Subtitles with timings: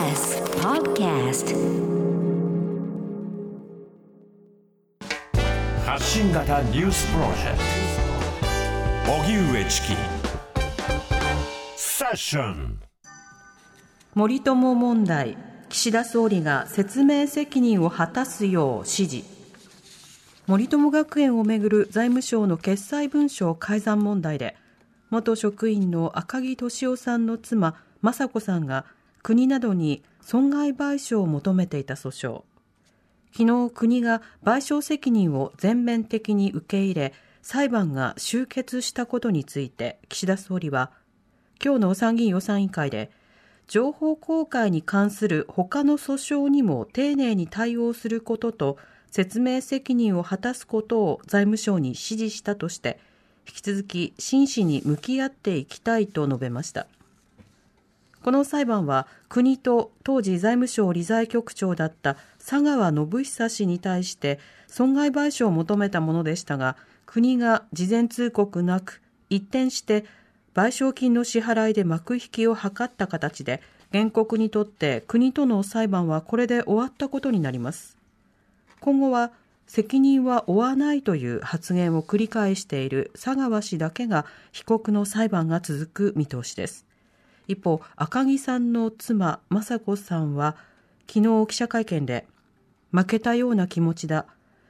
[0.00, 1.54] TBS Podcast.
[5.84, 7.58] 発信型ニュースプロジェク
[9.04, 9.12] ト。
[9.12, 9.88] 荻上チキ。
[11.76, 12.80] セッション。
[14.14, 15.36] 森友問題。
[15.68, 19.24] 岸田総理が説明責任を果たすよう指示。
[20.46, 24.56] 森友学園をめぐる財務省の決裁文書改ざん問題で
[25.10, 28.86] 元職員の赤木俊夫さんの妻雅子さんが
[29.22, 32.42] 国などに損害賠償を求めていた訴訟。
[33.32, 37.12] 昨日国が賠償責任を全面的に受け入れ
[37.42, 40.90] 裁判が終結したことについて岸田総理は
[41.64, 43.10] 今日の参議院予算委員会で
[43.68, 48.78] 情報公開に関する他の訴訟にも丁寧に対応することと
[49.10, 52.98] 説明責任を果たすことを財務省に指示したとして
[53.46, 56.86] 引き続き真摯に向き合っていきたいと述べました。
[58.22, 66.76] この裁判は国と当時財務省理財局長だった佐川信久氏に対して損害賠償を求めたものでしたが
[67.06, 70.04] 国が事前通告なく一転して
[70.54, 77.96] 賠償金の支払いで幕引きを図った形で原告にとって国との裁判はこれで終わったことになります。
[78.80, 79.32] 今後は
[79.66, 86.89] 責任は負わないという発言を繰り返している佐川氏だけが被告の裁判が続く見通しです。
[87.50, 90.56] 一方赤木さんの妻雅子さんは
[91.08, 92.26] 昨日記者会見で
[92.92, 94.26] 負けたような気持ちだ。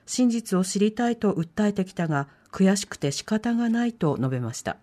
[0.07, 4.77] 真実を知りたいと訴えてきたが悔しくて仕方がないと述べました。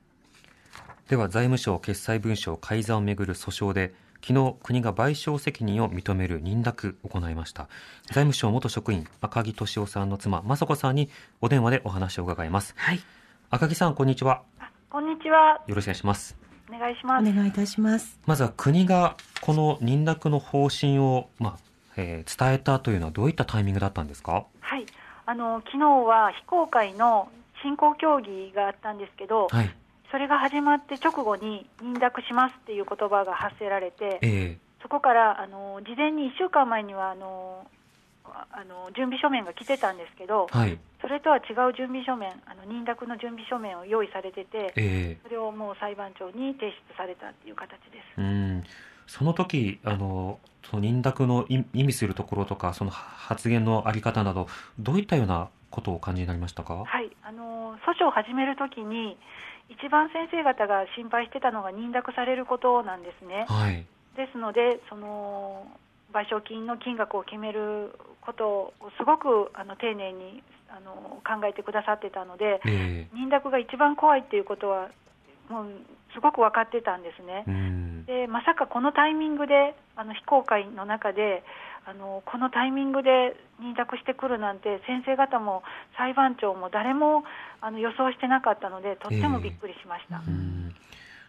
[1.09, 3.93] では財務省決裁文書改ざんをめぐる訴訟で
[4.25, 7.67] 昨日国が賠償責任を認める認諾を行いました。
[8.05, 11.09] 財務省元職員赤木俊夫さんの妻雅子さんに
[11.41, 13.01] お電話でお話を伺います、はい、
[13.49, 14.43] 赤木さんこんにちは。
[14.89, 15.61] こんにちは。
[15.67, 17.29] よろしくお願いしますお願いします。
[17.29, 21.57] お願いいたしますまずは国がこの認諾の方針を、まあ
[21.95, 24.45] えー伝えたというのはどういったタイミングだったんですか？
[24.61, 24.85] はい。
[25.25, 27.29] あの昨日は非公開の
[27.63, 29.69] 進行協議があったんですけど、はい
[30.09, 37.67] それが始まって直後に認諾しますっていう言葉が発せられて、えそこからあの事前に1週間前にはあの
[38.33, 40.79] ああの準備書面が来てたんですけど、ーはい。
[41.01, 48.19] それとは違う準備書面、あの認諾の準備書面を用意されてて、えそれをもう裁判長に提出されたっていう形です。
[48.19, 48.63] ーうん。
[49.05, 50.39] その時あの
[50.69, 54.47] その認諾の意意味するところとかその発言のあり方など
[54.79, 56.75] どういったようなことをお感じになりましたか？
[56.75, 59.17] はい、あの訴訟を始めるときに、
[59.69, 63.45] 一番先生方が心配してたのが認諾されることなんですね。
[63.47, 63.85] はい。
[64.15, 65.67] ですので、その
[66.13, 67.91] 賠償金の金額を決める
[68.21, 74.89] ことをすごくあの丁寧にあの考えてくださってたので、え認諾が一番怖いっていうことは、
[75.49, 75.65] もう
[76.13, 77.45] すごく分かってたんですね。
[78.05, 81.43] でまさかこのタイミングであの非公開の中で
[81.85, 85.63] あのこのタイミングで認諾してくるなんて先生方も
[85.97, 87.23] 裁判長も誰も
[87.61, 90.73] あの予想してなかったのでとってもびっくりしました、うん。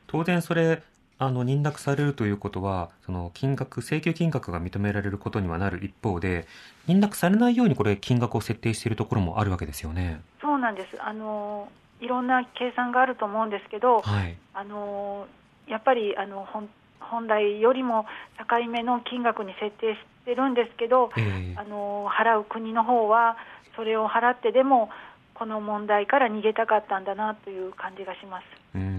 [0.06, 0.82] 当然それ
[1.20, 6.46] あの認諾されるということはその金額請求金額が認められることにはなる一方で
[6.86, 10.20] 認諾されないようにこれ金額を設定しているところもあるわけですよね。
[10.40, 11.68] そうなんですあの
[12.00, 15.26] いろんな計算があると思うんですけどはいあの
[15.66, 16.68] やっぱりあの本
[17.00, 18.06] 本来よりも
[18.36, 23.36] 高いめの金額に設定してるんですけど、えーあの払う国の方は
[23.74, 24.90] それを払ってでも
[25.34, 28.44] この問題から逃げたかったんだなという感じがします。
[28.74, 28.97] うん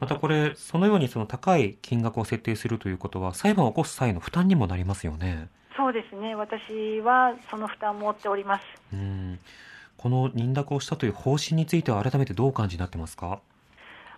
[0.00, 5.48] またこれそのようにその高い金額を設定するということは裁判を起こす際の負担にもなりますよね。
[5.76, 6.34] そうですね。
[6.34, 8.64] 私はその負担も負っております。
[8.92, 9.38] うん
[9.96, 13.38] この認諾をしたという方針については改めてどうお感じになってますか？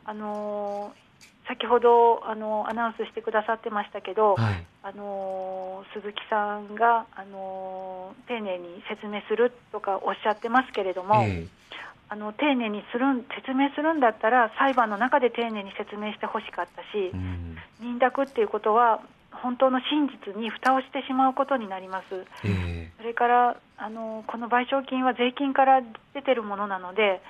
[0.06, 0.94] あの
[1.46, 11.46] 先ほどあのアナウンスしてくださってましたけど、はいあの鈴木さんがあの丁寧に説明するとかおっしゃってますけれども、え
[12.14, 19.02] あの丁寧にするん説明するんだったら裁判の中で丁寧に説明してほしかったしー、うん認諾っていうことは
[19.32, 22.24] 本当の真実に蓋をしてしまうことになります。
[22.44, 25.82] えそれからあのこの賠償金は税金から
[26.14, 27.20] 出てるものなので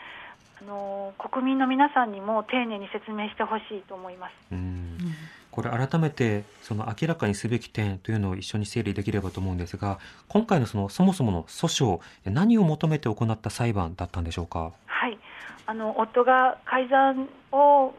[0.61, 4.33] あの国民の皆さんにも丁寧に説明してほしいと思います。
[4.53, 5.14] ーうん
[5.55, 14.73] これ改めてその明らかにすべき点というのを一緒に整理できればと思うんですが今回のそのそもそもの訴訟何を求めて行った裁判だったんでしょうか？
[14.87, 15.17] はい、
[15.67, 17.95] あの夫が改ざんを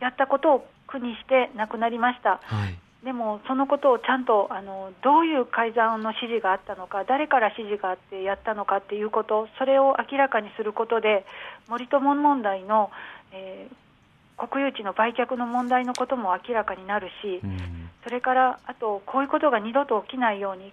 [0.00, 2.40] やったことを苦にして亡くなりました。
[2.42, 2.76] はい。
[3.04, 11.24] でも、そのことをちゃんとあのどういう改ざんの指示があったのか、誰から指示があってやったのかっていうこと、それを明らかにすることで、
[11.68, 12.90] 森友問題の、
[13.32, 13.74] えー
[14.48, 20.72] 国有地の売却の問題のことも明らかになるし、うんそれからあと、こういうことが二度と起きないように、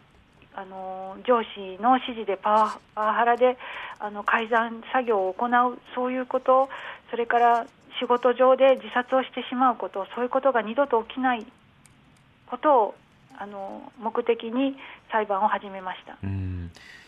[0.56, 3.58] あの上司の指示でパワパワハラで
[4.00, 6.70] あの改ざん作業を行う、そういうこと、
[7.12, 7.68] それから
[8.00, 11.46] 仕事上で自殺をしてしまうこと、そういうことが二度と起きない
[12.48, 12.96] ことを
[13.38, 14.78] あの目的に
[15.12, 16.18] 裁判を始めました。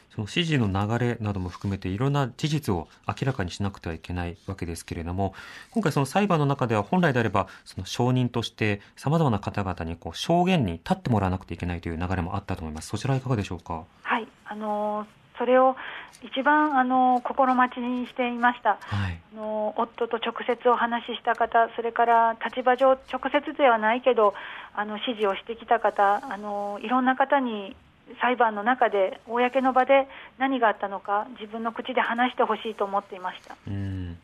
[0.09, 5.33] うんその指示の流れなども含めていろんな事実を明らかにしなくてはいけないわけですけれども
[5.71, 12.89] 今回その裁判の中では本来であればその証人としてさまざまな方々にこう証言に立ってもらわなくてはいけないという流れもあったと思います。
[12.89, 13.83] そちらはいかがでしょうか？
[14.03, 15.05] はい、あの
[15.37, 15.77] それを
[16.21, 18.77] 一番あの心待ちにしていました。
[18.81, 19.21] はい。
[19.33, 24.33] あの夫と直接お話しした方、それから立場上、直接ではないけど、
[24.75, 27.75] あの指示をしてきた方あの、いろんな方に
[28.21, 30.07] 裁判の中で、公の場で
[30.37, 33.55] 何があったのか、自分の口で話してほしいと思っていました。
[33.67, 34.17] うん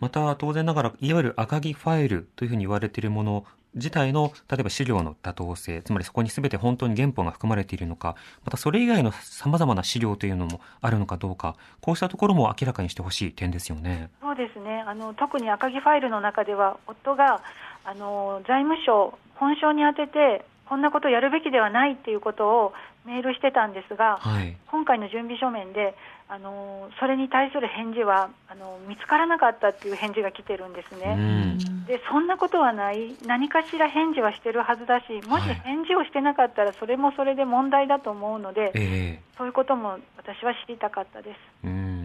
[0.00, 3.44] また当然ながらいわゆる赤木ファイルというふうに言われているもの
[3.74, 14.10] 自体の例えば資料の妥当性つまりそこに全て本当に原本が含まれているのかまたそれ以外のさまざまな資料というのもあるのかどうかこうしたところも明らかにしてほしい点ですよね。
[14.20, 17.42] そうですねあの特に赤木ファイルの中では、夫が
[17.84, 22.72] あの財務省、本省に宛てて、こんなことをやるべきではないっていうことを
[23.06, 24.54] メールしてたんですが、はい。
[24.70, 25.94] 今回の準備書面で、
[26.28, 31.14] あのそれに対する返事はあの見つからなかったっていう返事が来てるんですうね。
[31.14, 31.86] ん。
[31.86, 39.22] でそんなことはない、何かしら返事はしてるはずだし、もしはい返事をしてなかったら、それもそれで問題だと思うので、ええ。
[39.38, 41.38] そういうことも私は知りたかったです。
[41.64, 41.97] うん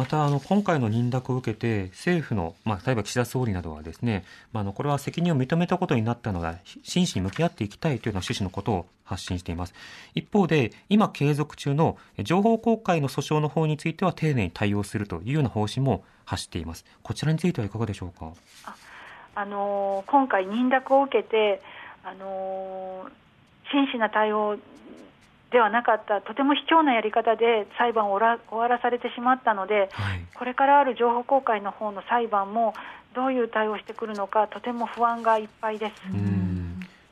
[0.00, 9.74] またあの今回の認諾を受けて政府の、まあ、例えば岸田総理などはですね、まあ、のこれは責任を認めたことになったので真摯に向き合っていきたいというような趣旨のことを発信しています。
[10.14, 16.86] 一方で今継続中の情報公開の訴訟の方については丁寧に対応するというような方針も発しています。
[17.02, 18.32] こちらについてはいかがでしょうか？
[19.34, 21.60] あの今回、認諾を受けて、
[22.04, 23.04] あの
[23.70, 24.56] 真摯な対応
[25.50, 32.74] ではなかった、とても卑怯なやり方で裁判を終わらされてしまったので、はいこれからある情報公開の方の裁判も、
[33.14, 35.92] どういう対応をしてくるのか、とても不安がいっぱいです。
[36.12, 36.40] うん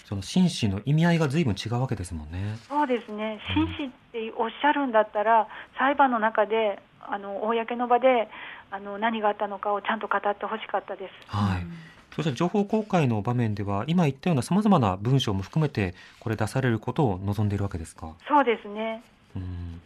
[0.08, 5.46] その真摯の意味合いが随分違うわけですもんねそうですね、真摯っておっしゃるんだったら、
[5.78, 8.28] 裁判の中で、あの公の場で
[8.70, 11.12] あの何があったのかをちゃんと語ってほしかったです。
[11.26, 11.57] はい。
[12.18, 18.12] そして情報公開の場面では、今言ったような様々な文章も含めて、これ出されることを望んでいるわけですか？
[18.26, 19.02] そうですね
[19.36, 19.80] うん。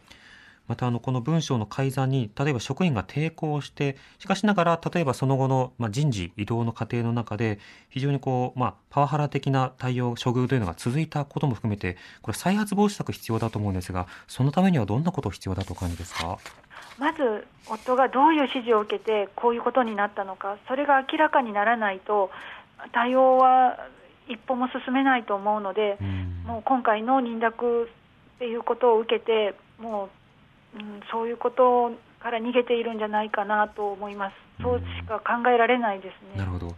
[0.68, 16.38] また、あの、この文章の改ざんに、例えば職員が抵抗して、しかしながら、例えばその後の、まあ、人事、異動の過程の中で、非常にこう、まあ、パワハラ的な対応、処遇というのが続いたことも含めて、これ再発防止策必要だと思うんですが、そのためにはどんなこと必要だとお感じですか？
[16.98, 22.30] まず夫がどういう指示を受けてこういうことになったのか、それが明らかにならないと、
[22.92, 23.78] 対応は
[24.28, 26.42] 一歩も進めないと思うので、うん。
[26.46, 27.90] もう今回の認諾
[28.36, 30.08] っていうことを受けて、もう、
[30.74, 36.38] うん、そういうことから逃げているんじゃないかなと思います、そうしか考えられないですね。
[36.38, 36.74] なるほど。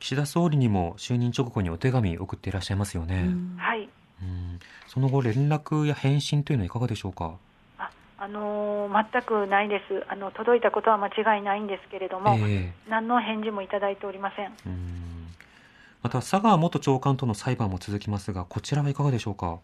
[0.00, 3.28] 岸田総理にも就任直後にお手紙送っていらっしゃいますよね。
[3.56, 3.88] はい
[4.20, 4.58] うん
[4.88, 7.36] その後、連絡や返信というのはいかがでしょうか？
[7.78, 14.48] ああのー全くないですあの、届いたことは間違いないんですけれども、え何の返事もいただいておりません。
[14.48, 15.28] ん
[16.02, 19.60] また、佐川元長官との裁判も続きますが、こちらはいかがでしょうか？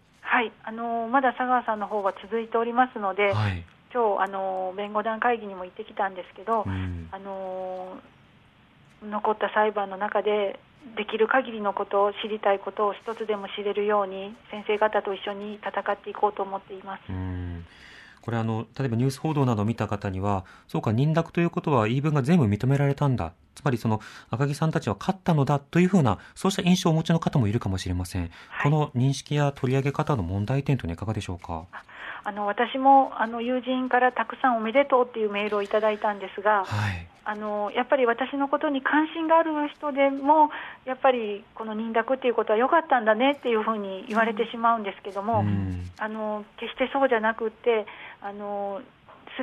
[0.69, 3.65] はい、あのーまだ佐川さんの方は続いておりますので、はい。
[3.93, 10.59] 今日あのー弁護団会議にも行ってきたんですけど、うんあのー残った裁判の中で、
[10.97, 17.03] できる限りのことを知りたいことを一つでも知れるように、先生方と一緒に戦っていこうと思っています。
[18.19, 23.33] うんこれあの、例えばニュース報道などを見た方には、そうか、認諾ということは言い分が全部認められたんだ。
[23.55, 28.31] つまりその赤木さんたちは勝ったのだというふうな、そうした印象をお持ちの方もいるかもしれません。
[28.63, 31.65] この認識や取り上げ方の問題点というのはいかがでしょうか？
[32.25, 37.07] あの私もあの友人からたくさんおめでとうっていうメールをいただいたんですが、はい。
[37.29, 40.49] あのやっぱり私のことに関心がある人でも、
[40.87, 47.85] やっぱりこの認諾っていうことは良かったんだねっていうふうに言われてしまうんですけども、うんあの決してそうじゃなくって、
[48.23, 48.81] あの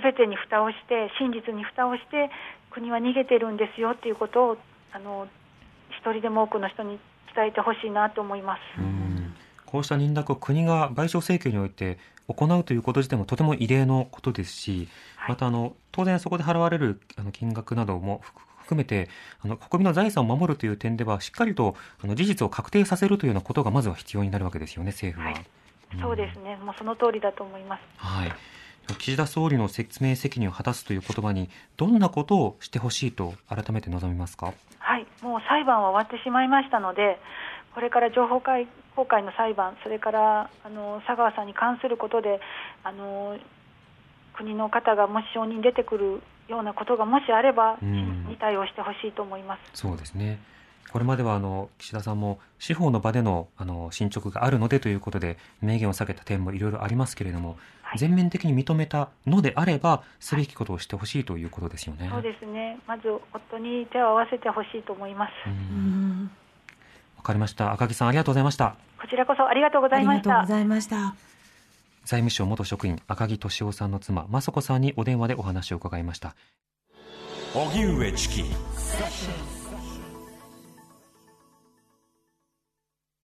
[0.02, 2.32] 全てに蓋をして、真実に蓋をして、
[2.72, 4.58] 国は逃げてるんですよっていうことを、
[4.92, 5.28] あの
[5.92, 6.98] 一人でも多くの人に
[7.36, 8.60] 伝えてほしいなと思います。
[8.80, 9.05] うん
[9.76, 19.10] こうした認諾を国が賠償請求において行うということ自体もとても異例のことですし、はいまたあの当然そこで払われるあの金額なども含含めて
[19.42, 25.34] あの国民の財産を守るという点ではしっかりとあの事実を確定させるというようなことがまずは必要になるわけですよね政府は。
[25.34, 25.46] はい
[26.02, 27.82] そうですね、もうその通りだと思います。
[27.98, 28.34] はい。
[28.98, 34.54] 岸田総理の説明責任を果たすという言葉にどんなことをしてほしいと改めて望みますか？
[34.80, 37.18] はい、もう裁判は終わってしまいましたので、
[37.76, 38.42] これから情報
[38.96, 42.40] 公開の裁判、それからあの佐川さんに関することで、
[42.84, 43.38] あの
[44.34, 49.60] 国の方がもし承認出てくるようなことがもしあれば、うんに対応してほしいと思います。
[49.74, 50.40] そうですね。
[50.92, 57.58] これまではあの岸田さんも司法の場でのあの進捗があるのでということで明言を避けた点もいろいろありますけれども、はい
[57.98, 62.10] 全面的に認めたのであればすべきことをしてほしいということですよね。
[62.12, 62.78] そうですね。
[62.88, 65.32] まず夫に手を合わせてほしいと思います。
[67.26, 67.74] かりました。
[67.74, 68.76] 赤木さんありがとうございました。
[69.00, 70.54] こちらこそありがとうございましたありがとうご。
[70.56, 71.16] ざいました。
[72.06, 76.36] 財務省元職員赤木俊夫さんの妻雅子さんにお電話でお話を伺いました。
[77.54, 78.44] 荻上チキ